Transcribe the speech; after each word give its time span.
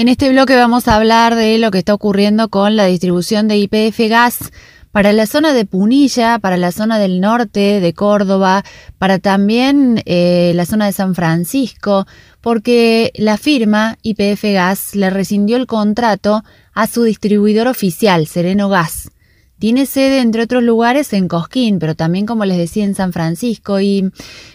En 0.00 0.08
este 0.08 0.30
bloque 0.30 0.56
vamos 0.56 0.88
a 0.88 0.96
hablar 0.96 1.34
de 1.34 1.58
lo 1.58 1.70
que 1.70 1.76
está 1.76 1.92
ocurriendo 1.92 2.48
con 2.48 2.74
la 2.74 2.86
distribución 2.86 3.48
de 3.48 3.58
IPF 3.58 3.98
gas 4.08 4.50
para 4.92 5.12
la 5.12 5.26
zona 5.26 5.52
de 5.52 5.66
Punilla, 5.66 6.38
para 6.38 6.56
la 6.56 6.72
zona 6.72 6.98
del 6.98 7.20
norte 7.20 7.80
de 7.80 7.92
Córdoba, 7.92 8.64
para 8.96 9.18
también 9.18 10.02
eh, 10.06 10.52
la 10.54 10.64
zona 10.64 10.86
de 10.86 10.92
San 10.92 11.14
Francisco, 11.14 12.06
porque 12.40 13.12
la 13.16 13.36
firma 13.36 13.98
IPF 14.00 14.42
Gas 14.54 14.94
le 14.94 15.10
rescindió 15.10 15.58
el 15.58 15.66
contrato 15.66 16.44
a 16.72 16.86
su 16.86 17.02
distribuidor 17.02 17.66
oficial, 17.66 18.26
Sereno 18.26 18.70
Gas. 18.70 19.10
Tiene 19.58 19.84
sede, 19.84 20.20
entre 20.20 20.44
otros 20.44 20.62
lugares, 20.62 21.12
en 21.12 21.28
Cosquín, 21.28 21.78
pero 21.78 21.94
también, 21.94 22.24
como 22.24 22.46
les 22.46 22.56
decía, 22.56 22.86
en 22.86 22.94
San 22.94 23.12
Francisco. 23.12 23.80
Y 23.80 24.10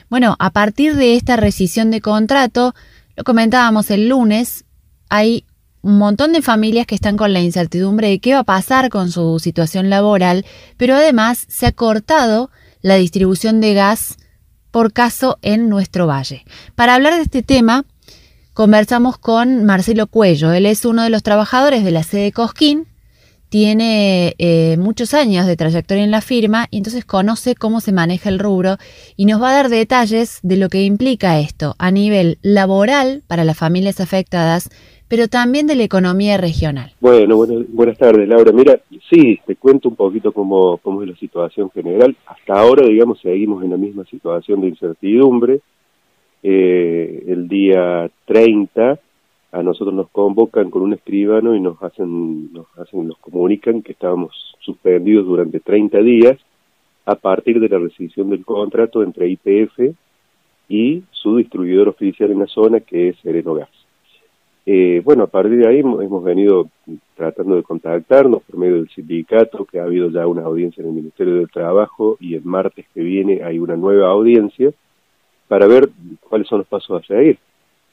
bueno, 0.09 0.35
a 0.39 0.49
partir 0.49 0.95
de 0.95 1.15
esta 1.15 1.35
rescisión 1.35 1.91
de 1.91 2.01
contrato, 2.01 2.73
lo 3.15 3.23
comentábamos 3.23 3.91
el 3.91 4.09
lunes, 4.09 4.64
hay 5.09 5.45
un 5.81 5.99
montón 5.99 6.33
de 6.33 6.41
familias 6.41 6.87
que 6.87 6.95
están 6.95 7.15
con 7.15 7.31
la 7.31 7.41
incertidumbre 7.41 8.09
de 8.09 8.19
qué 8.19 8.33
va 8.33 8.39
a 8.39 8.43
pasar 8.43 8.89
con 8.89 9.11
su 9.11 9.39
situación 9.39 9.89
laboral, 9.89 10.45
pero 10.77 10.95
además 10.95 11.45
se 11.47 11.67
ha 11.67 11.71
cortado 11.71 12.49
la 12.81 12.95
distribución 12.95 13.61
de 13.61 13.75
gas 13.75 14.17
por 14.71 14.93
caso 14.93 15.37
en 15.41 15.69
nuestro 15.69 16.07
valle. 16.07 16.43
Para 16.73 16.95
hablar 16.95 17.15
de 17.15 17.21
este 17.21 17.43
tema, 17.43 17.85
conversamos 18.53 19.17
con 19.17 19.63
Marcelo 19.63 20.07
Cuello. 20.07 20.53
Él 20.53 20.65
es 20.65 20.85
uno 20.85 21.03
de 21.03 21.09
los 21.09 21.23
trabajadores 21.23 21.83
de 21.83 21.91
la 21.91 22.03
sede 22.03 22.31
Cosquín, 22.31 22.87
tiene 23.49 24.35
eh, 24.37 24.75
muchos 24.77 25.13
años 25.13 25.45
de 25.45 25.55
trayectoria 25.55 26.03
en 26.03 26.11
la 26.11 26.21
firma 26.21 26.67
y 26.71 26.77
entonces 26.77 27.05
conoce 27.05 27.55
cómo 27.55 27.79
se 27.79 27.91
maneja 27.91 28.27
el 28.29 28.39
rubro 28.39 28.77
y 29.15 29.25
nos 29.25 29.41
va 29.41 29.51
a 29.51 29.53
dar 29.53 29.69
detalles 29.69 30.39
de 30.41 30.57
lo 30.57 30.67
que 30.67 30.83
implica 30.83 31.39
esto 31.39 31.75
a 31.77 31.91
nivel 31.91 32.37
laboral 32.41 33.23
para 33.27 33.43
las 33.43 33.57
familias 33.57 34.01
afectadas 34.01 34.69
pero 35.07 35.27
también 35.27 35.67
de 35.67 35.75
la 35.75 35.83
economía 35.83 36.37
regional. 36.37 36.91
Bueno, 36.99 37.37
buenas 37.69 37.97
tardes, 37.97 38.27
Laura. 38.27 38.51
Mira, 38.51 38.79
sí, 39.09 39.39
te 39.45 39.55
cuento 39.55 39.89
un 39.89 39.95
poquito 39.95 40.31
cómo, 40.31 40.79
es 41.03 41.09
la 41.09 41.15
situación 41.15 41.69
general. 41.71 42.15
Hasta 42.25 42.53
ahora, 42.53 42.87
digamos, 42.87 43.19
seguimos 43.21 43.63
en 43.63 43.71
la 43.71 43.77
misma 43.77 44.03
situación 44.05 44.61
de 44.61 44.69
incertidumbre. 44.69 45.59
Eh, 46.41 47.23
el 47.27 47.47
día 47.47 48.09
30 48.25 48.99
a 49.51 49.63
nosotros 49.63 49.93
nos 49.93 50.09
convocan 50.09 50.69
con 50.69 50.81
un 50.81 50.93
escribano 50.93 51.55
y 51.55 51.61
nos 51.61 51.81
hacen, 51.81 52.51
nos 52.51 52.67
hacen, 52.77 53.07
nos 53.07 53.17
comunican 53.19 53.81
que 53.81 53.93
estábamos 53.93 54.33
suspendidos 54.59 55.25
durante 55.25 55.59
30 55.59 55.99
días 55.99 56.37
a 57.05 57.15
partir 57.15 57.59
de 57.59 57.69
la 57.69 57.77
rescisión 57.77 58.29
del 58.31 58.43
contrato 58.43 59.03
entre 59.03 59.29
IPF 59.29 59.95
y 60.67 61.03
su 61.11 61.37
distribuidor 61.37 61.87
oficial 61.89 62.31
en 62.31 62.39
la 62.39 62.47
zona 62.47 62.79
que 62.79 63.09
es 63.09 63.17
Sereno 63.21 63.53
Gas. 63.53 63.84
Eh, 64.67 65.01
bueno, 65.03 65.23
a 65.23 65.27
partir 65.27 65.57
de 65.57 65.67
ahí 65.67 65.79
hemos 65.79 66.23
venido 66.23 66.69
tratando 67.15 67.55
de 67.55 67.63
contactarnos 67.63 68.41
por 68.43 68.57
medio 68.57 68.77
del 68.77 68.89
sindicato, 68.89 69.65
que 69.65 69.79
ha 69.79 69.83
habido 69.83 70.09
ya 70.09 70.25
una 70.25 70.41
audiencia 70.41 70.81
en 70.81 70.89
el 70.89 70.95
Ministerio 70.95 71.35
del 71.35 71.51
Trabajo 71.51 72.17
y 72.19 72.33
el 72.33 72.43
martes 72.43 72.85
que 72.93 73.01
viene 73.01 73.43
hay 73.43 73.59
una 73.59 73.75
nueva 73.75 74.09
audiencia 74.09 74.71
para 75.47 75.67
ver 75.67 75.89
cuáles 76.27 76.47
son 76.47 76.59
los 76.59 76.67
pasos 76.67 77.03
a 77.03 77.05
seguir. 77.05 77.37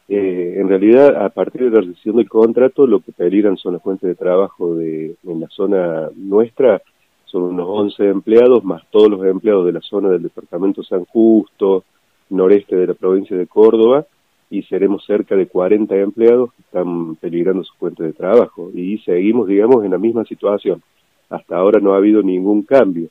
Eh, 0.08 0.56
en 0.58 0.68
realidad, 0.68 1.22
a 1.24 1.28
partir 1.28 1.62
de 1.62 1.70
la 1.70 1.80
rescisión 1.80 2.16
del 2.16 2.28
contrato, 2.28 2.86
lo 2.86 3.00
que 3.00 3.12
peligran 3.12 3.56
son 3.56 3.74
las 3.74 3.82
fuentes 3.82 4.08
de 4.08 4.14
trabajo 4.14 4.74
de, 4.74 5.14
en 5.26 5.40
la 5.40 5.48
zona 5.48 6.08
nuestra, 6.16 6.80
son 7.26 7.44
unos 7.44 7.66
11 7.68 8.08
empleados, 8.08 8.64
más 8.64 8.82
todos 8.90 9.10
los 9.10 9.24
empleados 9.24 9.66
de 9.66 9.72
la 9.72 9.80
zona 9.80 10.08
del 10.08 10.22
departamento 10.22 10.82
San 10.82 11.04
Justo, 11.04 11.84
noreste 12.30 12.76
de 12.76 12.86
la 12.88 12.94
provincia 12.94 13.36
de 13.36 13.46
Córdoba, 13.46 14.06
y 14.52 14.62
seremos 14.64 15.02
cerca 15.06 15.34
de 15.34 15.46
40 15.46 15.96
empleados 15.96 16.52
que 16.52 16.60
están 16.60 17.16
peligrando 17.16 17.64
su 17.64 17.74
fuente 17.76 18.02
de 18.02 18.12
trabajo 18.12 18.70
y 18.74 18.98
seguimos, 18.98 19.48
digamos, 19.48 19.82
en 19.82 19.92
la 19.92 19.98
misma 19.98 20.26
situación. 20.26 20.82
Hasta 21.30 21.56
ahora 21.56 21.80
no 21.80 21.94
ha 21.94 21.96
habido 21.96 22.22
ningún 22.22 22.62
cambio. 22.62 23.08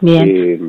Bien. 0.00 0.28
Eh, 0.28 0.60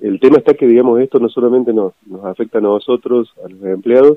el 0.00 0.20
tema 0.20 0.38
está 0.38 0.54
que, 0.54 0.66
digamos, 0.66 0.98
esto 1.00 1.18
no 1.18 1.28
solamente 1.28 1.74
nos, 1.74 1.92
nos 2.06 2.24
afecta 2.24 2.58
a 2.58 2.62
nosotros, 2.62 3.30
a 3.44 3.48
los 3.50 3.62
empleados, 3.62 4.16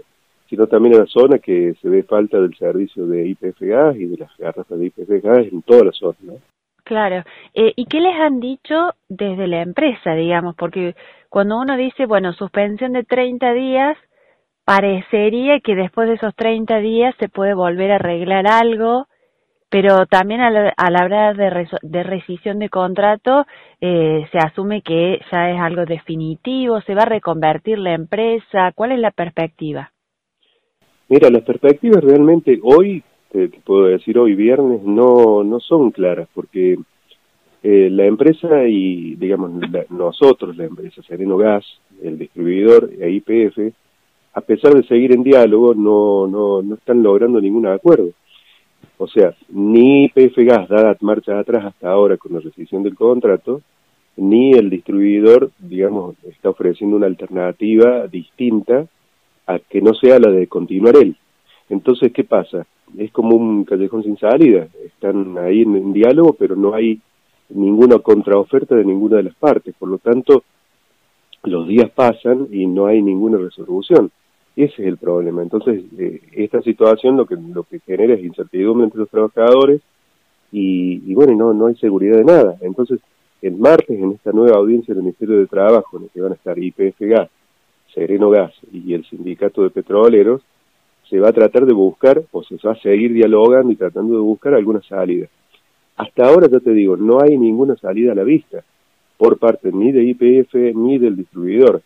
sino 0.50 0.68
también 0.68 0.96
a 0.96 1.00
la 1.00 1.06
zona 1.08 1.38
que 1.40 1.74
se 1.82 1.90
ve 1.90 2.04
falta 2.04 2.40
del 2.40 2.56
servicio 2.56 3.06
de 3.06 3.28
IPF 3.28 3.60
gas 3.60 3.98
y 3.98 4.06
de 4.06 4.18
las 4.20 4.38
garrafas 4.38 4.80
de 4.80 4.86
IPF 4.86 5.22
gas 5.22 5.48
en 5.52 5.62
toda 5.64 5.84
la 5.84 5.92
zona, 5.92 6.18
¿no? 6.22 6.34
Claro. 6.86 7.24
Eh, 7.54 7.74
¿Y 7.76 7.88
qué 7.88 8.00
les 8.00 8.16
han 8.16 8.40
dicho 8.40 8.92
desde 9.10 9.48
la 9.48 9.62
empresa, 9.64 10.14
digamos? 10.14 10.56
Porque 10.56 10.96
cuando 11.28 11.60
uno 11.60 11.76
dice, 11.76 12.06
bueno, 12.06 12.32
suspensión 12.32 12.94
de 12.94 13.04
30 13.04 13.52
días, 13.52 13.98
parecería 14.66 15.60
que 15.60 15.76
después 15.76 16.08
de 16.08 16.16
esos 16.16 16.36
30 16.36 16.78
días 16.78 17.16
se 17.20 17.30
puede 17.30 17.54
volver 17.54 17.92
a 17.92 17.96
arreglar 17.96 18.48
algo, 18.48 19.08
pero 19.70 20.06
también 20.06 20.42
al, 20.42 20.74
hablar 20.78 21.38
de, 21.38 21.68
de 21.82 22.04
rescisión 22.04 22.60
de 22.60 22.70
contrato 22.70 23.46
eh, 23.80 24.28
se 24.32 24.38
asume 24.38 24.82
que 24.82 25.20
ya 25.32 25.50
es 25.50 25.60
algo 25.60 25.86
definitivo, 25.86 26.82
se 26.82 26.94
va 26.94 27.04
a 27.04 27.06
reconvertir 27.06 27.80
la 27.80 27.94
empresa, 27.94 28.72
¿cuál 28.76 28.92
es 28.92 29.00
la 29.00 29.12
perspectiva? 29.12 29.92
Mira, 31.08 31.30
las 31.30 31.44
perspectivas 31.44 32.04
realmente 32.04 32.60
hoy, 32.64 33.04
te, 33.32 33.50
puedo 33.66 33.86
decir 33.86 34.18
hoy 34.18 34.36
viernes, 34.36 34.84
no, 34.84 35.44
no 35.44 35.60
son 35.60 35.92
claras, 35.92 36.28
porque 36.34 36.78
eh, 37.64 37.90
la 37.92 38.06
empresa 38.06 38.66
y, 38.68 39.16
digamos, 39.16 39.52
nosotros, 39.90 40.56
la 40.58 40.66
empresa 40.66 41.02
Sereno 41.04 41.38
Gas, 41.38 41.66
el 42.02 42.18
distribuidor 42.18 42.90
e 43.00 43.10
IPF, 43.10 43.74
a 44.34 44.42
pesar 44.42 44.74
de 44.74 44.88
seguir 44.88 45.14
en 45.14 45.24
diálogo, 45.24 45.74
no, 45.74 46.28
no, 46.28 46.62
no 46.62 46.76
están 46.76 47.04
logrando 47.04 47.42
ningún 47.42 47.68
acuerdo. 47.68 48.12
O 48.98 49.08
sea, 49.08 49.34
ni 49.50 50.10
PF 50.10 50.44
Gas 50.46 50.70
da 50.70 50.96
marcha 51.02 51.40
atrás 51.40 51.66
hasta 51.66 51.90
ahora 51.90 52.18
con 52.18 52.34
la 52.34 52.40
rescisión 52.40 52.84
del 52.84 52.96
contrato, 52.96 53.62
ni 54.18 54.52
el 54.52 54.70
distribuidor, 54.70 55.52
digamos, 55.58 56.16
está 56.24 56.50
ofreciendo 56.50 56.98
una 56.98 57.08
alternativa 57.08 58.08
distinta 58.08 58.86
a 59.48 59.60
que 59.60 59.82
no 59.82 59.94
sea 59.94 60.20
la 60.20 60.30
de 60.30 60.48
continuar 60.48 60.96
él. 60.98 61.16
Entonces, 61.70 62.12
¿qué 62.14 62.24
pasa? 62.24 62.66
Es 62.98 63.12
como 63.12 63.36
un 63.36 63.64
callejón 63.64 64.04
sin 64.04 64.18
salida. 64.18 64.68
Están 64.86 65.38
ahí 65.38 65.62
en 65.62 65.94
diálogo, 65.94 66.34
pero 66.34 66.56
no 66.56 66.74
hay 66.74 67.00
ninguna 67.50 68.00
contraoferta 68.00 68.76
de 68.76 68.86
ninguna 68.86 69.18
de 69.18 69.24
las 69.24 69.36
partes. 69.36 69.74
Por 69.78 69.90
lo 69.90 69.98
tanto, 69.98 70.44
los 71.44 71.68
días 71.68 71.90
pasan 71.90 72.48
y 72.52 72.68
no 72.68 72.86
hay 72.86 73.02
ninguna 73.02 73.38
resolución. 73.38 74.12
Ese 74.64 74.84
es 74.84 74.88
el 74.90 74.98
problema. 74.98 75.42
Entonces, 75.42 75.84
eh, 75.98 76.22
esta 76.34 76.62
situación 76.62 77.18
lo 77.18 77.26
que, 77.26 77.36
lo 77.36 77.64
que 77.64 77.80
genera 77.80 78.14
es 78.14 78.24
incertidumbre 78.24 78.86
entre 78.86 79.00
los 79.00 79.10
trabajadores 79.10 79.82
y, 80.52 81.02
y 81.04 81.16
bueno, 81.16 81.36
no, 81.36 81.52
no 81.52 81.66
hay 81.66 81.76
seguridad 81.78 82.18
de 82.18 82.26
nada. 82.26 82.58
Entonces, 82.62 83.00
el 83.42 83.56
martes, 83.56 84.00
en 84.00 84.12
esta 84.12 84.32
nueva 84.32 84.58
audiencia 84.58 84.94
del 84.94 85.02
Ministerio 85.02 85.40
de 85.40 85.48
Trabajo, 85.48 85.98
en 85.98 86.04
la 86.04 86.10
que 86.10 86.22
van 86.22 86.34
a 86.34 86.36
estar 86.36 86.60
IPF 86.60 87.00
Gas, 87.00 87.30
Sereno 87.92 88.30
Gas 88.30 88.54
y 88.72 88.94
el 88.94 89.04
Sindicato 89.06 89.64
de 89.64 89.72
Petroleros, 89.72 90.44
se 91.10 91.20
va 91.20 91.30
a 91.30 91.34
tratar 91.34 91.66
de 91.66 91.74
buscar, 91.74 92.22
o 92.32 92.44
se 92.44 92.56
va 92.64 92.74
a 92.74 92.82
seguir 92.82 93.14
dialogando 93.14 93.74
y 93.74 93.78
tratando 93.78 94.14
de 94.14 94.22
buscar 94.22 94.54
alguna 94.54 94.84
salida. 94.84 95.26
Hasta 95.98 96.28
ahora, 96.28 96.48
ya 96.52 96.60
te 96.60 96.72
digo, 96.72 96.96
no 96.98 97.20
hay 97.20 97.36
ninguna 97.36 97.76
salida 97.78 98.12
a 98.12 98.16
la 98.16 98.24
vista 98.24 98.64
por 99.18 99.40
parte 99.40 99.72
ni 99.72 99.92
de 99.92 100.04
IPF 100.04 100.54
ni 100.76 101.00
del 101.00 101.16
distribuidor. 101.16 101.82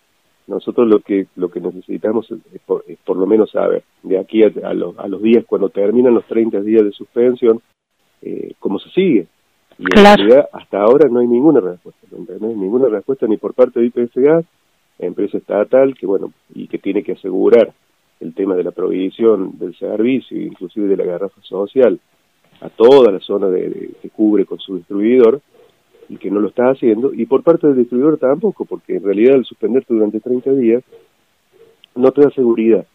Nosotros 0.48 0.88
lo 0.88 1.00
que 1.00 1.28
lo 1.36 1.50
que 1.50 1.60
necesitamos 1.60 2.30
es 2.32 2.62
por, 2.66 3.18
lo 3.18 3.26
menos 3.26 3.52
saber, 3.52 3.84
de 4.04 4.20
aquí 4.20 4.44
a, 4.44 4.74
los 4.74 5.22
días 5.22 5.44
cuando 5.46 5.70
terminan 5.70 6.14
los 6.14 6.26
30 6.26 6.62
días 6.62 6.84
de 6.84 6.92
suspensión, 6.92 7.62
eh, 8.22 8.54
cómo 8.60 8.80
se 8.80 8.90
sigue. 8.90 9.28
Y 9.78 9.84
en 9.84 10.04
realidad 10.04 10.48
hasta 10.54 10.82
ahora 10.82 11.10
no 11.10 11.20
hay 11.20 11.28
ninguna 11.28 11.60
respuesta, 11.60 12.08
no 12.12 12.48
hay 12.48 12.56
ninguna 12.56 12.88
respuesta 12.88 13.28
ni 13.28 13.38
por 13.38 13.54
parte 13.54 13.80
de 13.80 13.88
IPF 13.88 14.16
Gas, 14.16 14.46
empresa 15.00 15.38
estatal, 15.38 15.96
que 15.96 16.06
bueno, 16.06 16.32
y 16.54 16.68
que 16.68 16.78
tiene 16.78 17.04
que 17.04 17.14
asegurar 17.14 17.74
el 18.20 18.34
tema 18.34 18.56
de 18.56 18.64
la 18.64 18.72
provisión 18.72 19.58
del 19.58 19.76
servicio, 19.76 20.40
inclusive 20.40 20.88
de 20.88 20.98
la 20.98 21.06
garrafa 21.06 21.42
social, 21.42 22.00
a 22.62 22.70
toda 22.70 23.12
la 23.12 23.20
zona 23.20 23.48
de, 23.48 23.92
que 24.02 24.10
cubre 24.10 24.46
con 24.46 24.60
su 24.60 24.78
distribuidor, 24.78 25.42
y 26.10 26.18
que 26.18 26.30
no 26.30 26.40
lo 26.40 26.50
está 26.50 26.70
haciendo, 26.70 27.14
y 27.14 27.26
por 27.26 27.44
parte 27.44 27.68
del 27.68 27.78
distribuidor 27.78 28.18
tampoco, 28.18 28.66
porque 28.66 28.98
en 28.98 29.04
realidad 29.04 29.36
al 29.36 29.46
suspenderte 29.46 29.94
durante 29.94 30.20
30 30.20 30.52
días 30.54 30.84
no 31.96 32.12
te 32.12 32.22
da 32.22 32.30
seguridad, 32.32 32.86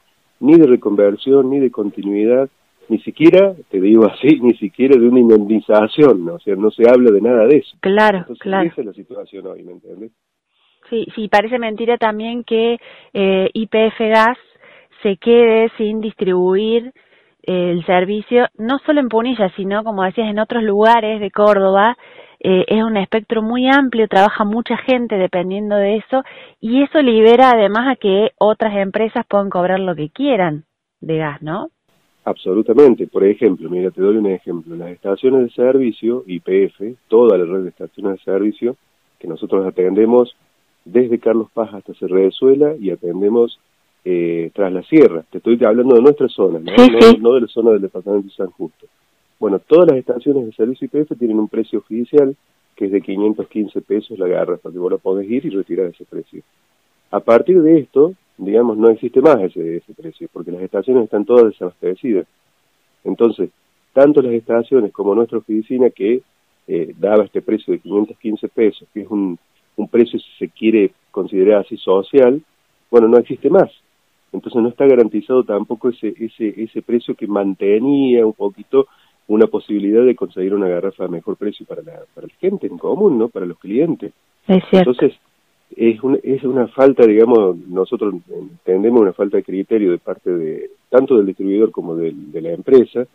ni 0.41 0.57
de 0.57 0.67
reconversión, 0.67 1.51
ni 1.51 1.59
de 1.59 1.71
continuidad, 1.71 2.49
ni 2.89 2.99
siquiera, 3.01 3.55
te 3.71 3.81
digo 3.81 4.07
así, 4.07 4.41
ni 4.43 4.55
siquiera 4.55 4.99
de 4.99 5.09
una 5.09 5.21
indemnización, 5.21 6.25
¿no? 6.25 6.35
o 6.35 6.39
sea, 6.41 6.57
no 6.57 6.71
se 6.71 6.89
habla 6.89 7.11
de 7.11 7.21
nada 7.21 7.47
de 7.47 7.59
eso. 7.59 7.77
Claro, 7.81 8.27
claro. 8.39 8.69
Esa 8.69 8.81
es 8.81 8.87
la 8.87 8.93
situación 8.93 9.47
hoy, 9.47 9.63
¿me 9.63 9.73
entiendes? 9.73 10.13
Sí, 10.89 11.07
sí, 11.15 11.29
parece 11.29 11.59
mentira 11.59 11.99
también 11.99 12.43
que 12.43 12.79
eh, 13.13 13.49
IPF 13.53 13.99
Gas 13.99 14.39
se 15.03 15.17
quede 15.17 15.71
sin 15.77 16.01
distribuir 16.01 16.93
el 17.43 17.85
servicio, 17.87 18.49
no 18.59 18.79
solo 18.81 19.01
en 19.01 19.09
Punilla, 19.09 19.51
sino, 19.57 19.83
como 19.85 20.03
decías, 20.03 20.29
en 20.29 20.39
otros 20.39 20.63
lugares 20.63 21.21
de 21.21 21.31
Córdoba, 21.31 21.97
eh, 22.41 22.65
es 22.69 22.83
un 22.83 22.97
espectro 22.97 23.43
muy 23.43 23.69
amplio, 23.69 24.09
trabaja 24.09 24.45
mucha 24.45 24.77
gente 24.79 25.17
dependiendo 25.17 25.77
de 25.77 25.97
eso 25.99 26.23
y 26.61 26.83
eso 26.83 27.03
libera 27.03 27.51
además 27.51 27.93
a 27.93 27.97
que 27.97 28.31
otras 28.39 28.77
empresas 28.77 29.27
puedan 29.29 29.51
cobrar 29.51 29.79
lo 29.79 29.95
que 29.95 30.09
quieran 30.09 30.65
de 31.01 31.19
gas, 31.19 31.43
¿no? 31.43 31.69
Absolutamente. 32.25 33.07
Por 33.07 33.25
ejemplo, 33.25 33.69
mira, 33.69 33.91
te 33.91 34.01
doy 34.01 34.17
un 34.17 34.27
ejemplo. 34.27 34.77
Las 34.77 34.91
estaciones 34.91 35.43
de 35.43 35.51
servicio, 35.51 36.25
IPF, 36.27 36.97
toda 37.09 37.37
la 37.37 37.45
red 37.45 37.63
de 37.63 37.71
estaciones 37.71 38.19
de 38.19 38.25
servicio, 38.25 38.77
que 39.19 39.29
nosotros 39.29 39.67
atendemos 39.67 40.35
desde 40.85 41.19
Carlos 41.19 41.49
Paz 41.53 41.75
hasta 41.75 41.95
Cerrezuela 41.95 42.75
y 42.79 42.91
atendemos 42.91 43.59
eh, 44.05 44.51
tras 44.55 44.73
la 44.73 44.83
sierra. 44.83 45.25
Te 45.31 45.39
estoy 45.39 45.59
hablando 45.65 45.95
de 45.95 46.03
nuestra 46.03 46.29
zona, 46.29 46.59
¿no? 46.59 46.73
no, 47.21 47.35
de 47.35 47.41
la 47.43 47.47
zona 47.49 47.73
del 47.73 47.83
departamento 47.83 48.29
de 48.29 48.35
San 48.35 48.51
Justo. 48.51 48.87
Bueno, 49.41 49.59
todas 49.59 49.89
las 49.89 49.97
estaciones 49.97 50.45
de 50.45 50.53
servicio 50.53 50.89
IPF 50.93 51.19
tienen 51.19 51.41
un 51.41 51.49
precio 51.49 51.79
oficial 51.79 52.37
que 52.77 52.85
es 52.85 52.93
de 52.93 53.01
515 53.01 53.81
pesos 53.81 54.19
la 54.19 54.29
garrafa, 54.29 54.71
que 54.71 54.79
vos 54.79 54.93
la 54.93 54.99
podés 54.99 55.29
ir 55.31 55.45
y 55.45 55.51
retirar 55.51 55.87
ese 55.87 56.05
precio. 56.05 56.43
A 57.11 57.21
partir 57.21 57.61
de 57.61 57.81
esto, 57.81 58.13
digamos, 58.37 58.77
no 58.77 58.89
existe 58.91 59.21
más 59.21 59.39
ese, 59.41 59.79
ese 59.79 59.95
precio, 59.95 60.29
porque 60.33 60.53
las 60.53 60.63
estaciones 60.63 61.05
están 61.05 61.25
todas 61.25 61.47
desabastecidas. 61.47 62.27
Entonces, 63.03 63.51
tanto 63.93 64.23
las 64.23 64.33
estaciones 64.33 64.93
como 64.93 65.15
nuestra 65.15 65.39
oficina 65.39 65.91
que 65.91 66.23
eh, 66.69 66.95
daba 66.99 67.25
este 67.25 67.43
precio 67.43 67.73
de 67.73 67.81
515 67.81 68.49
pesos, 68.49 68.89
que 68.95 69.03
es 69.03 69.09
un, 69.11 69.39
un 69.77 69.89
precio, 69.89 70.19
si 70.19 70.31
se 70.39 70.49
quiere 70.49 70.93
considerar 71.11 71.63
así, 71.63 71.77
social, 71.79 72.43
bueno, 72.91 73.09
no 73.09 73.19
existe 73.19 73.51
más. 73.51 73.71
Entonces 74.33 74.63
no 74.63 74.69
está 74.69 74.87
garantizado 74.87 75.45
tampoco 75.45 75.89
ese, 75.89 76.15
ese, 76.19 76.55
ese 76.63 76.83
precio 76.83 77.15
que 77.15 77.27
mantenía 77.27 78.25
un 78.25 78.33
poquito 78.33 78.87
una 79.31 79.47
posibilidad 79.47 80.05
de 80.05 80.17
conseguir 80.17 80.55
una 80.55 80.67
garrafa 80.67 81.05
a 81.05 81.09
mejor 81.09 81.37
precio 81.37 81.65
para 81.65 81.83
la, 81.83 82.01
para 82.15 82.27
la 82.27 82.35
gente 82.41 82.67
en 82.67 82.79
común, 82.79 83.17
¿no? 83.17 83.29
Para 83.29 83.47
los 83.47 83.59
clientes. 83.59 84.13
Entonces, 84.81 85.13
es, 85.77 86.03
un, 86.03 86.19
es 86.25 86.43
una 86.43 86.67
falta, 86.67 87.07
digamos, 87.07 87.57
nosotros 87.69 88.15
entendemos 88.29 89.01
una 89.01 89.13
falta 89.13 89.37
de 89.37 89.45
criterio 89.45 89.93
de 89.93 89.99
parte 89.99 90.31
de 90.33 90.71
tanto 90.89 91.17
del 91.17 91.27
distribuidor 91.27 91.71
como 91.71 91.95
de, 91.95 92.13
de 92.13 92.41
la 92.41 92.51
empresa, 92.51 93.07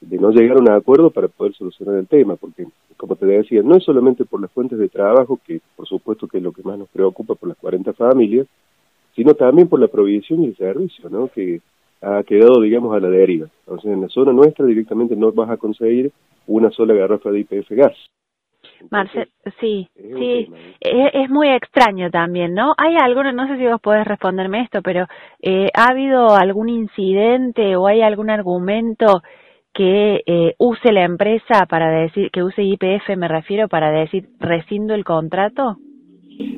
de 0.00 0.18
no 0.18 0.30
llegar 0.30 0.56
a 0.56 0.60
un 0.60 0.70
acuerdo 0.70 1.10
para 1.10 1.28
poder 1.28 1.52
solucionar 1.52 1.96
el 1.96 2.06
tema, 2.06 2.36
porque, 2.36 2.66
como 2.96 3.16
te 3.16 3.26
decía, 3.26 3.62
no 3.62 3.76
es 3.76 3.84
solamente 3.84 4.24
por 4.24 4.40
las 4.40 4.50
fuentes 4.50 4.78
de 4.78 4.88
trabajo, 4.88 5.38
que 5.46 5.60
por 5.76 5.86
supuesto 5.86 6.26
que 6.26 6.38
es 6.38 6.42
lo 6.42 6.52
que 6.52 6.62
más 6.62 6.78
nos 6.78 6.88
preocupa 6.88 7.34
por 7.34 7.50
las 7.50 7.58
40 7.58 7.92
familias, 7.92 8.46
sino 9.14 9.34
también 9.34 9.68
por 9.68 9.80
la 9.80 9.88
provisión 9.88 10.44
y 10.44 10.46
el 10.46 10.56
servicio, 10.56 11.10
¿no? 11.10 11.28
Que 11.28 11.60
ha 12.00 12.22
quedado, 12.22 12.60
digamos, 12.60 12.94
a 12.94 13.00
la 13.00 13.08
deriva. 13.08 13.48
Sea, 13.82 13.92
en 13.92 14.02
la 14.02 14.08
zona 14.08 14.32
nuestra 14.32 14.64
directamente 14.64 15.16
no 15.16 15.32
vas 15.32 15.50
a 15.50 15.56
conseguir 15.56 16.12
una 16.46 16.70
sola 16.70 16.94
garrafa 16.94 17.30
de 17.30 17.40
IPF 17.40 17.70
gas. 17.70 17.96
Marcel, 18.90 19.28
sí, 19.60 19.88
sí, 19.94 20.48
es, 20.80 21.30
muy 21.30 21.48
extraño 21.48 22.10
también, 22.10 22.54
¿no? 22.54 22.74
Hay 22.76 22.94
alguno, 22.96 23.32
no 23.32 23.48
sé 23.48 23.56
si 23.56 23.66
vos 23.66 23.80
podés 23.80 24.06
responderme 24.06 24.62
esto, 24.62 24.82
pero 24.82 25.06
eh, 25.42 25.68
¿ha 25.74 25.90
habido 25.90 26.36
algún 26.36 26.68
incidente 26.68 27.76
o 27.76 27.86
hay 27.88 28.02
algún 28.02 28.30
argumento 28.30 29.22
que 29.74 30.22
eh, 30.26 30.54
use 30.58 30.92
la 30.92 31.04
empresa 31.04 31.66
para 31.68 31.90
decir, 31.90 32.30
que 32.30 32.42
use 32.42 32.62
IPF, 32.62 33.16
me 33.16 33.28
refiero, 33.28 33.68
para 33.68 33.90
decir 33.90 34.28
rescindo 34.38 34.94
el 34.94 35.04
contrato? 35.04 35.76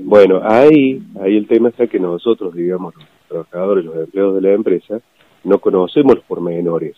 Bueno, 0.04 0.40
ahí, 0.42 1.02
ahí 1.20 1.36
el 1.36 1.46
tema 1.48 1.70
está 1.70 1.86
que 1.86 1.98
nosotros, 1.98 2.54
digamos, 2.54 2.94
los 2.94 3.08
trabajadores, 3.28 3.84
los 3.84 3.96
empleados 3.96 4.34
de 4.34 4.40
la 4.42 4.54
empresa, 4.54 5.00
no 5.44 5.58
conocemos 5.58 6.16
los 6.16 6.24
pormenores, 6.24 6.96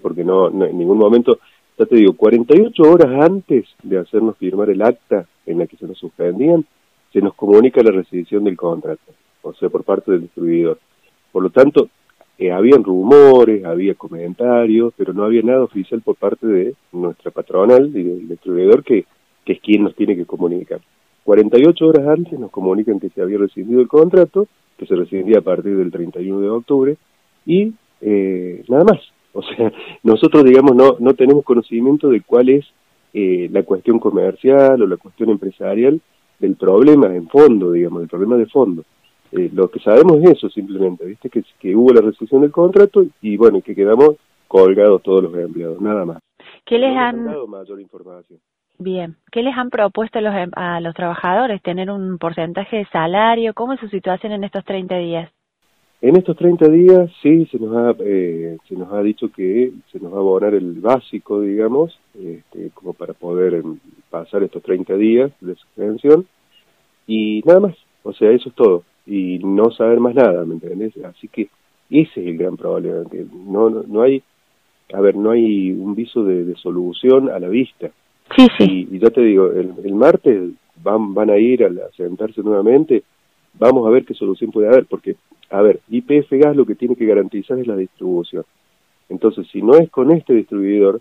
porque 0.00 0.24
no, 0.24 0.48
en 0.48 0.78
ningún 0.78 0.98
momento, 0.98 1.38
ya 1.78 1.86
te 1.86 1.96
digo, 1.96 2.14
48 2.14 2.82
horas 2.82 3.30
antes 3.30 3.66
de 3.82 3.98
hacernos 3.98 4.36
firmar 4.36 4.70
el 4.70 4.82
acta 4.82 5.26
en 5.46 5.58
la 5.58 5.66
que 5.66 5.76
se 5.76 5.86
nos 5.86 5.98
suspendían, 5.98 6.64
se 7.12 7.20
nos 7.20 7.34
comunica 7.34 7.82
la 7.82 7.92
rescisión 7.92 8.44
del 8.44 8.56
contrato, 8.56 9.12
o 9.42 9.52
sea, 9.54 9.68
por 9.68 9.84
parte 9.84 10.12
del 10.12 10.22
distribuidor. 10.22 10.78
Por 11.30 11.42
lo 11.42 11.50
tanto, 11.50 11.88
eh, 12.38 12.50
habían 12.50 12.82
rumores, 12.82 13.64
había 13.64 13.94
comentarios, 13.94 14.92
pero 14.96 15.12
no 15.12 15.24
había 15.24 15.42
nada 15.42 15.64
oficial 15.64 16.00
por 16.02 16.16
parte 16.16 16.46
de 16.46 16.74
nuestra 16.92 17.30
patronal 17.30 17.88
y 17.88 18.02
del 18.02 18.28
distribuidor 18.28 18.82
que 18.82 19.04
es 19.46 19.60
quien 19.60 19.84
nos 19.84 19.94
tiene 19.94 20.16
que 20.16 20.24
comunicar. 20.24 20.80
48 21.24 21.86
horas 21.86 22.08
antes 22.08 22.38
nos 22.38 22.50
comunican 22.50 22.98
que 22.98 23.10
se 23.10 23.22
había 23.22 23.38
rescindido 23.38 23.80
el 23.80 23.88
contrato, 23.88 24.48
que 24.76 24.86
se 24.86 24.96
rescindía 24.96 25.38
a 25.38 25.42
partir 25.42 25.76
del 25.76 25.92
31 25.92 26.40
de 26.40 26.50
octubre, 26.50 26.96
y 27.46 27.72
eh, 28.00 28.64
nada 28.68 28.84
más. 28.84 29.00
O 29.34 29.42
sea, 29.42 29.72
nosotros, 30.02 30.44
digamos, 30.44 30.76
no, 30.76 30.96
no 30.98 31.14
tenemos 31.14 31.42
conocimiento 31.42 32.10
de 32.10 32.20
cuál 32.20 32.50
es 32.50 32.66
eh, 33.14 33.48
la 33.50 33.62
cuestión 33.62 33.98
comercial 33.98 34.82
o 34.82 34.86
la 34.86 34.98
cuestión 34.98 35.30
empresarial 35.30 35.98
del 36.38 36.56
problema 36.56 37.06
en 37.06 37.26
fondo, 37.28 37.72
digamos, 37.72 38.00
del 38.00 38.10
problema 38.10 38.36
de 38.36 38.44
fondo. 38.44 38.84
Eh, 39.30 39.48
lo 39.54 39.70
que 39.70 39.80
sabemos 39.80 40.18
es 40.22 40.32
eso 40.32 40.50
simplemente, 40.50 41.06
¿viste? 41.06 41.30
Que, 41.30 41.42
que 41.58 41.74
hubo 41.74 41.94
la 41.94 42.02
rescisión 42.02 42.42
del 42.42 42.50
contrato 42.50 43.04
y 43.22 43.38
bueno, 43.38 43.62
que 43.62 43.74
quedamos 43.74 44.16
colgados 44.48 45.02
todos 45.02 45.22
los 45.22 45.34
empleados, 45.34 45.80
nada 45.80 46.04
más. 46.04 46.18
¿Qué 46.66 46.78
les 46.78 46.94
han... 46.94 47.24
dado 47.24 47.46
mayor 47.46 47.80
información. 47.80 48.38
Bien, 48.78 49.16
¿qué 49.30 49.42
les 49.42 49.56
han 49.56 49.70
propuesto 49.70 50.18
a 50.18 50.22
los, 50.22 50.34
em, 50.34 50.50
a 50.54 50.80
los 50.80 50.94
trabajadores? 50.94 51.62
¿Tener 51.62 51.90
un 51.90 52.18
porcentaje 52.18 52.78
de 52.78 52.86
salario? 52.86 53.54
¿Cómo 53.54 53.72
es 53.72 53.80
su 53.80 53.88
situación 53.88 54.32
en 54.32 54.44
estos 54.44 54.64
30 54.64 54.96
días? 54.98 55.30
En 56.02 56.16
estos 56.16 56.36
30 56.36 56.68
días 56.68 57.10
sí 57.22 57.46
se 57.46 57.60
nos 57.60 57.76
ha, 57.76 57.94
eh, 58.00 58.58
se 58.68 58.74
nos 58.74 58.92
ha 58.92 59.00
dicho 59.02 59.30
que 59.30 59.70
se 59.92 60.00
nos 60.00 60.12
va 60.12 60.16
a 60.16 60.20
abonar 60.20 60.52
el 60.52 60.72
básico, 60.80 61.40
digamos, 61.40 61.96
este, 62.12 62.70
como 62.74 62.92
para 62.92 63.12
poder 63.12 63.54
em, 63.54 63.78
pasar 64.10 64.42
estos 64.42 64.64
30 64.64 64.96
días 64.96 65.30
de 65.40 65.54
suspensión 65.54 66.26
y 67.06 67.40
nada 67.46 67.60
más, 67.60 67.76
o 68.02 68.12
sea, 68.12 68.32
eso 68.32 68.48
es 68.48 68.54
todo 68.56 68.82
y 69.06 69.38
no 69.44 69.70
saber 69.70 70.00
más 70.00 70.16
nada, 70.16 70.44
¿me 70.44 70.54
entiendes? 70.54 70.92
Así 71.04 71.28
que 71.28 71.42
ese 71.88 72.20
es 72.20 72.26
el 72.26 72.36
gran 72.36 72.56
problema, 72.56 73.08
que 73.08 73.24
no, 73.46 73.70
no, 73.70 74.02
hay, 74.02 74.24
a 74.92 75.00
ver, 75.00 75.14
no 75.14 75.30
hay 75.30 75.70
un 75.70 75.94
viso 75.94 76.24
de, 76.24 76.52
solución 76.56 77.30
a 77.30 77.38
la 77.38 77.48
vista. 77.48 77.90
Sí, 78.36 78.48
sí. 78.58 78.88
Y, 78.90 78.98
ya 78.98 79.10
te 79.10 79.20
digo, 79.20 79.52
el, 79.52 79.72
el 79.84 79.94
martes 79.94 80.50
van, 80.82 81.14
van 81.14 81.30
a 81.30 81.38
ir 81.38 81.62
a, 81.62 81.68
a 81.68 81.92
sentarse 81.96 82.42
nuevamente, 82.42 83.04
vamos 83.58 83.86
a 83.86 83.90
ver 83.90 84.04
qué 84.04 84.14
solución 84.14 84.50
puede 84.50 84.68
haber, 84.68 84.86
porque 84.86 85.16
a 85.50 85.60
ver, 85.60 85.80
IPF 85.88 86.30
Gas 86.30 86.56
lo 86.56 86.64
que 86.64 86.74
tiene 86.74 86.96
que 86.96 87.06
garantizar 87.06 87.58
es 87.58 87.66
la 87.66 87.76
distribución. 87.76 88.44
Entonces, 89.08 89.46
si 89.52 89.60
no 89.60 89.74
es 89.74 89.90
con 89.90 90.10
este 90.10 90.32
distribuidor, 90.32 91.00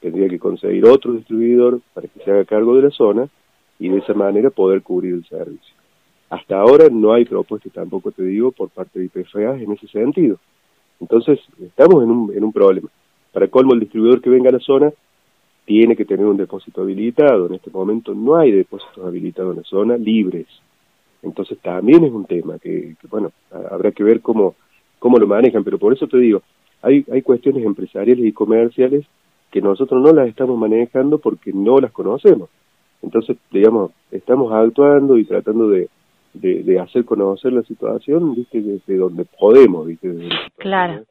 tendría 0.00 0.28
que 0.28 0.38
conseguir 0.38 0.86
otro 0.86 1.14
distribuidor 1.14 1.80
para 1.92 2.06
que 2.06 2.20
se 2.20 2.30
haga 2.30 2.44
cargo 2.44 2.76
de 2.76 2.82
la 2.82 2.90
zona 2.90 3.28
y 3.78 3.88
de 3.88 3.98
esa 3.98 4.14
manera 4.14 4.50
poder 4.50 4.82
cubrir 4.82 5.14
el 5.14 5.24
servicio. 5.26 5.74
Hasta 6.30 6.60
ahora 6.60 6.88
no 6.90 7.12
hay 7.12 7.24
propuesta 7.24 7.70
tampoco, 7.70 8.12
te 8.12 8.22
digo, 8.22 8.52
por 8.52 8.68
parte 8.68 9.00
de 9.00 9.06
IPF 9.06 9.34
Gas 9.34 9.60
en 9.60 9.72
ese 9.72 9.88
sentido. 9.88 10.38
Entonces, 11.00 11.40
estamos 11.60 12.02
en 12.04 12.10
un, 12.10 12.32
en 12.32 12.44
un 12.44 12.52
problema. 12.52 12.88
Para 13.32 13.48
colmo, 13.48 13.74
el 13.74 13.80
distribuidor 13.80 14.20
que 14.20 14.30
venga 14.30 14.50
a 14.50 14.52
la 14.52 14.60
zona 14.60 14.92
tiene 15.64 15.96
que 15.96 16.04
tener 16.04 16.26
un 16.26 16.36
depósito 16.36 16.82
habilitado. 16.82 17.46
En 17.46 17.54
este 17.54 17.70
momento 17.70 18.14
no 18.14 18.36
hay 18.36 18.52
depósitos 18.52 19.04
habilitados 19.04 19.52
en 19.52 19.62
la 19.62 19.68
zona 19.68 19.96
libres. 19.96 20.46
Entonces 21.22 21.58
también 21.58 22.04
es 22.04 22.12
un 22.12 22.24
tema 22.24 22.58
que, 22.58 22.94
bueno, 23.10 23.32
habrá 23.70 23.92
que 23.92 24.04
ver 24.04 24.20
cómo, 24.20 24.54
cómo 24.98 25.18
lo 25.18 25.26
manejan, 25.26 25.64
pero 25.64 25.78
por 25.78 25.92
eso 25.92 26.06
te 26.06 26.18
digo, 26.18 26.42
hay, 26.82 27.04
hay 27.12 27.22
cuestiones 27.22 27.64
empresariales 27.64 28.24
y 28.24 28.32
comerciales 28.32 29.04
que 29.50 29.60
nosotros 29.60 30.02
no 30.02 30.12
las 30.12 30.28
estamos 30.28 30.58
manejando 30.58 31.18
porque 31.18 31.52
no 31.52 31.80
las 31.80 31.92
conocemos. 31.92 32.50
Entonces, 33.02 33.36
digamos, 33.50 33.92
estamos 34.10 34.52
actuando 34.52 35.16
y 35.18 35.24
tratando 35.24 35.68
de, 35.68 35.88
de, 36.34 36.78
hacer 36.78 37.04
conocer 37.04 37.52
la 37.52 37.62
situación, 37.62 38.34
viste, 38.34 38.60
desde 38.60 38.96
donde 38.96 39.24
podemos, 39.24 39.86
viste, 39.86 40.08
desde 40.08 40.28
claro. 40.56 41.04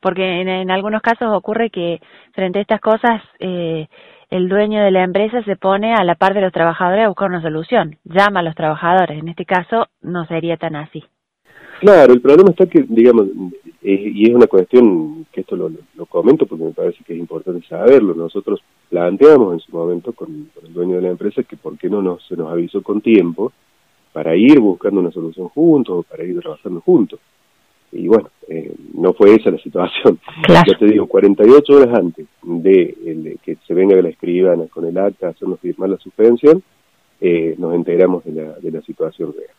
Porque 0.00 0.40
en, 0.40 0.70
algunos 0.70 1.02
casos 1.02 1.28
ocurre 1.32 1.70
que 1.70 2.00
frente 2.32 2.58
a 2.58 2.62
estas 2.62 2.80
cosas 2.80 3.22
eh, 3.38 3.86
el 4.30 4.48
dueño 4.48 4.82
de 4.82 4.90
la 4.90 5.04
empresa 5.04 5.42
se 5.42 5.56
pone 5.56 5.92
a 5.92 6.04
la 6.04 6.14
par 6.14 6.34
de 6.34 6.40
los 6.40 6.52
trabajadores 6.52 7.04
a 7.04 7.08
buscar 7.08 7.28
una 7.28 7.42
solución, 7.42 7.96
llama 8.04 8.40
a 8.40 8.42
los 8.42 8.54
trabajadores. 8.54 9.18
En 9.18 9.28
este 9.28 9.44
caso 9.44 9.88
no 10.02 10.24
sería 10.26 10.56
tan 10.56 10.76
así. 10.76 11.04
Claro, 11.80 12.12
el 12.12 12.20
problema 12.20 12.50
está 12.50 12.66
que, 12.66 12.84
digamos, 12.88 13.26
y 13.82 14.28
es 14.28 14.34
una 14.34 14.46
cuestión 14.46 15.26
que 15.32 15.40
esto 15.40 15.56
lo, 15.56 15.70
comento 16.06 16.46
porque 16.46 16.64
me 16.64 16.72
parece 16.72 17.02
que 17.04 17.14
es 17.14 17.18
importante 17.18 17.66
saberlo. 17.66 18.14
Nosotros 18.14 18.60
planteamos 18.90 19.54
en 19.54 19.60
su 19.60 19.72
momento 19.72 20.12
con, 20.12 20.50
el 20.62 20.72
dueño 20.72 20.96
de 20.96 21.02
la 21.02 21.08
empresa 21.08 21.42
que 21.42 21.56
por 21.56 21.78
qué 21.78 21.88
no 21.88 22.02
nos, 22.02 22.26
se 22.26 22.36
nos 22.36 22.52
avisó 22.52 22.82
con 22.82 23.00
tiempo 23.00 23.52
para 24.12 24.36
ir 24.36 24.60
buscando 24.60 25.00
una 25.00 25.10
solución 25.10 25.48
juntos 25.48 26.00
o 26.00 26.02
para 26.02 26.24
ir 26.24 26.38
trabajando 26.40 26.80
juntos 26.80 27.18
y 27.92 28.06
bueno, 28.08 28.30
eh, 28.48 28.72
no 28.94 29.12
fue 29.12 29.34
esa 29.34 29.50
la 29.50 29.58
situación. 29.58 30.18
Ya 30.48 30.78
te 30.78 30.86
digo, 30.86 31.06
48 31.06 31.72
horas 31.72 31.98
antes 31.98 32.26
de, 32.42 33.36
que 33.42 33.56
se 33.66 33.74
venga 33.74 33.96
de 33.96 34.02
la 34.02 34.08
escribana 34.10 34.66
con 34.66 34.84
el 34.84 34.96
acta 34.98 35.28
a 35.28 35.30
hacernos 35.30 35.60
firmar 35.60 35.90
la 35.90 35.98
suspensión, 35.98 36.62
eh, 37.20 37.54
nos 37.58 37.74
enteramos 37.74 38.24
de 38.24 38.32
la, 38.32 38.52
de 38.58 38.70
la 38.70 38.80
situación 38.82 39.32
real. 39.36 39.54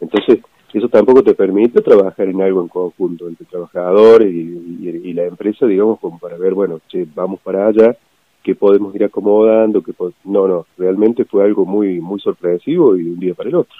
Entonces, 0.00 0.40
eso 0.72 0.88
tampoco 0.88 1.22
te 1.22 1.34
permite 1.34 1.82
trabajar 1.82 2.28
en 2.28 2.40
algo 2.40 2.62
en 2.62 2.68
conjunto 2.68 3.28
entre 3.28 3.44
trabajadores 3.46 4.32
y, 4.32 5.00
y, 5.04 5.12
la 5.12 5.24
empresa, 5.24 5.66
digamos, 5.66 6.00
como 6.00 6.18
para 6.18 6.38
ver, 6.38 6.54
bueno, 6.54 6.80
che, 6.88 7.06
vamos 7.14 7.40
para 7.40 7.66
allá, 7.66 7.96
que 8.42 8.54
podemos 8.54 8.94
ir 8.94 9.04
acomodando, 9.04 9.82
que 9.82 9.92
no, 10.24 10.48
no, 10.48 10.66
realmente 10.78 11.24
fue 11.24 11.44
algo 11.44 11.66
muy, 11.66 12.00
muy 12.00 12.20
sorpresivo 12.20 12.96
y 12.96 13.04
de 13.04 13.10
un 13.10 13.20
día 13.20 13.34
para 13.34 13.50
el 13.50 13.56
otro. 13.56 13.76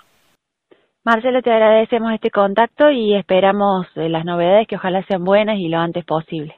Marcelo, 1.05 1.43
te 1.43 1.51
agradecemos 1.51 2.13
este 2.13 2.31
contacto 2.31 2.89
y 2.89 3.17
esperamos 3.17 3.89
eh, 3.97 4.09
las 4.09 4.25
novedades 4.25 4.69
que 4.69 4.77
ojalá 4.77 5.05
sean 5.07 5.25
buenas 5.25 5.59
y 5.59 5.69
lo 5.69 5.79
antes 5.79 6.05
posible. 6.05 6.55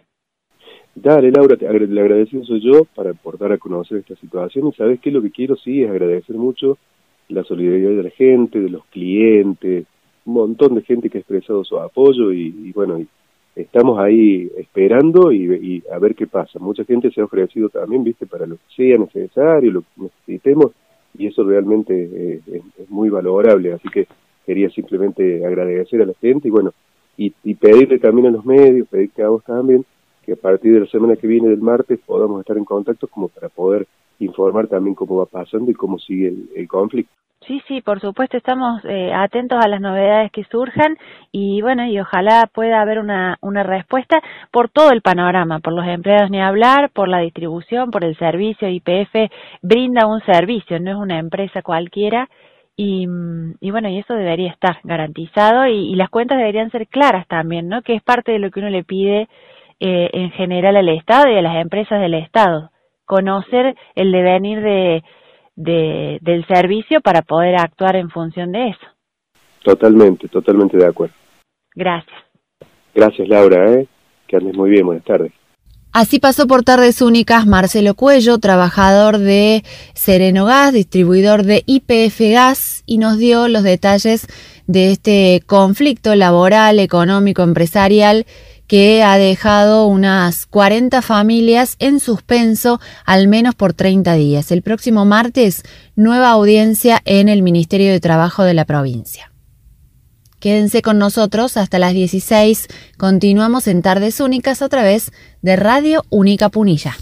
Dale, 0.95 1.31
Laura, 1.31 1.57
te, 1.57 1.67
le 1.67 2.01
agradecido 2.01 2.45
soy 2.45 2.61
yo 2.61 2.85
para 2.95 3.13
aportar 3.13 3.53
a 3.53 3.59
conocer 3.59 3.99
esta 3.99 4.15
situación 4.17 4.69
y 4.69 4.73
sabes 4.73 5.01
que 5.01 5.11
lo 5.11 5.23
que 5.23 5.31
quiero 5.31 5.57
sí 5.57 5.83
es 5.83 5.91
agradecer 5.91 6.37
mucho 6.37 6.77
la 7.29 7.43
solidaridad 7.43 7.97
de 7.97 8.03
la 8.03 8.11
gente, 8.11 8.61
de 8.61 8.69
los 8.69 8.85
clientes, 8.87 9.87
un 10.27 10.35
montón 10.35 10.75
de 10.75 10.83
gente 10.83 11.09
que 11.09 11.17
ha 11.17 11.21
expresado 11.23 11.65
su 11.65 11.79
apoyo 11.79 12.31
y, 12.31 12.71
bueno, 12.73 12.99
estamos 13.57 13.99
ahí 13.99 14.51
esperando 14.59 15.33
y, 15.33 15.83
a 15.91 15.99
ver 15.99 16.15
qué 16.15 16.27
pasa. 16.27 16.59
Mucha 16.59 16.85
gente 16.85 17.11
se 17.11 17.23
ha 17.23 17.25
ofrecido 17.25 17.71
también, 17.71 18.05
viste, 18.05 18.27
para 18.27 18.45
lo 18.47 18.57
que 18.57 18.75
sea 18.77 18.99
necesario, 18.99 19.73
lo 19.73 19.81
que 19.81 20.03
necesitemos 20.03 20.73
y 21.17 21.29
eso 21.29 21.45
realmente 21.45 22.43
es, 22.47 22.91
muy 22.91 23.09
valorable, 23.09 23.73
así 23.73 23.89
que 23.89 24.07
quería 24.47 24.71
simplemente 24.71 25.45
agradecer 25.45 26.03
a 26.03 26.07
la 26.07 26.15
gente 26.21 26.49
y 26.49 26.51
bueno, 26.51 26.73
y, 27.17 27.33
y 27.45 27.55
pedirle 27.55 27.99
también 27.99 28.29
a 28.29 28.31
los 28.31 28.45
medios, 28.45 28.89
pedirte 28.89 29.23
a 29.23 29.29
vos 29.29 29.45
también, 29.45 29.85
que 30.25 30.33
a 30.33 30.37
partir 30.37 30.73
de 30.73 30.81
la 30.81 30.87
semana 30.87 31.17
que 31.17 31.27
viene 31.27 31.49
del 31.49 31.61
martes 31.61 32.01
podamos 32.05 32.41
estar 32.41 32.57
en 32.57 32.65
contacto 32.65 33.07
como 33.09 33.29
para 33.29 33.49
poder 33.49 33.87
informar 34.19 34.69
también 34.69 34.95
cómo 34.95 35.17
va 35.17 35.27
pasando 35.27 35.71
y 35.71 35.75
cómo 35.75 35.99
sigue 35.99 36.33
el, 36.55 36.69
conflicto. 36.69 37.13
Sí, 37.47 37.61
sí, 37.69 37.83
por 37.83 38.01
supuesto, 38.01 38.39
estamos 38.39 38.83
eh, 38.85 39.13
atentos 39.13 39.59
a 39.63 39.69
las 39.69 39.81
novedades 39.81 40.33
que 40.33 40.45
surjan 40.45 40.97
y 41.31 41.61
bueno, 41.61 41.85
y 41.85 42.01
ojalá 42.01 42.49
pueda 42.53 42.81
haber 42.81 42.99
una, 42.99 43.37
una 43.43 43.63
respuesta 43.63 44.23
por 44.51 44.71
todo 44.71 44.91
el 44.93 45.03
panorama, 45.03 45.59
por 45.59 45.75
los 45.75 45.87
empleados 45.87 46.31
ni 46.31 46.41
hablar, 46.41 46.91
por 46.91 47.09
la 47.09 47.19
distribución, 47.19 47.91
por 47.91 48.03
el 48.03 48.17
servicio. 48.17 48.69
IPF 48.69 49.31
brinda 49.61 50.07
un 50.07 50.23
servicio, 50.23 50.81
no 50.81 50.93
es 50.93 50.97
una 50.97 51.19
empresa 51.19 51.61
cualquiera 51.61 52.31
y, 52.77 53.07
y 53.61 53.71
bueno, 53.71 53.89
y 53.89 53.99
eso 53.99 54.15
debería 54.15 54.51
estar 54.51 54.79
garantizado 54.83 55.67
y, 55.67 55.93
y 55.93 55.95
las 55.95 56.11
cuentas 56.11 56.39
deberían 56.39 56.71
ser 56.71 56.89
claras 56.89 57.27
también, 57.29 57.69
¿no? 57.69 57.83
Que 57.83 57.95
es 57.95 58.03
parte 58.03 58.33
de 58.33 58.39
lo 58.39 58.51
que 58.51 58.61
uno 58.61 58.71
le 58.71 58.85
pide 58.85 59.29
eh, 59.81 60.11
en 60.13 60.31
general 60.33 60.77
al 60.77 60.89
Estado 60.89 61.31
y 61.31 61.37
a 61.37 61.43
las 61.43 61.57
empresas 61.57 62.01
del 62.01 62.15
Estado. 62.15 62.71
Conocer 63.05 63.77
el 63.95 64.13
devenir 64.13 64.61
de, 64.61 65.03
de, 65.57 66.19
del 66.23 66.47
servicio 66.47 67.01
para 67.01 67.23
poder 67.23 67.57
actuar 67.57 67.97
en 67.97 68.11
función 68.11 68.53
de 68.53 68.69
eso. 68.69 68.87
Totalmente, 69.63 70.29
totalmente 70.29 70.77
de 70.77 70.87
acuerdo. 70.87 71.15
Gracias. 71.75 72.17
Gracias, 72.95 73.29
Laura. 73.29 73.73
¿eh? 73.73 73.87
Que 74.27 74.37
andes 74.37 74.57
muy 74.57 74.71
bien. 74.71 74.87
Buenas 74.87 75.05
tardes. 75.05 75.33
Así 75.95 76.19
pasó 76.19 76.49
por 76.49 76.65
Tardes 76.65 77.01
Únicas 77.03 77.47
Marcelo 77.47 77.95
Cuello, 77.95 78.39
trabajador 78.39 79.19
de 79.19 79.63
Sereno 79.95 80.45
Gas, 80.45 80.73
distribuidor 80.73 81.45
de 81.45 81.63
IPF 81.67 82.33
Gas, 82.33 82.83
y 82.85 82.99
nos 82.99 83.17
dio 83.17 83.47
los 83.47 83.63
detalles 83.63 84.27
de 84.67 84.91
este 84.91 85.45
conflicto 85.47 86.17
laboral, 86.17 86.81
económico, 86.81 87.45
empresarial 87.45 88.27
que 88.67 89.05
ha 89.05 89.19
dejado 89.19 89.87
unas 89.87 90.47
40 90.47 91.01
familias 91.01 91.77
en 91.79 92.01
suspenso 92.01 92.81
al 93.05 93.29
menos 93.29 93.55
por 93.55 93.73
30 93.73 94.15
días. 94.15 94.51
El 94.51 94.63
próximo 94.63 95.05
martes, 95.05 95.63
nueva 95.95 96.31
audiencia 96.31 97.03
en 97.05 97.29
el 97.29 97.43
Ministerio 97.43 97.93
de 97.93 98.01
Trabajo 98.01 98.43
de 98.43 98.55
la 98.55 98.65
provincia. 98.65 99.31
Quédense 100.45 100.83
con 100.83 100.99
nosotros 100.99 101.57
hasta 101.57 101.79
las 101.79 101.95
16. 101.95 102.69
Continuamos 102.99 103.67
en 103.67 103.81
Tardes 103.81 104.21
Únicas 104.21 104.61
a 104.61 104.69
través 104.69 105.11
de 105.41 105.57
Radio 105.57 106.05
Única 106.11 106.51
Punilla. 106.51 106.95